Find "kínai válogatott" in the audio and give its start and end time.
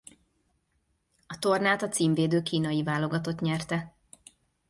2.41-3.39